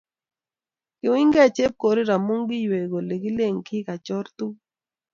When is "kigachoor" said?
3.67-4.25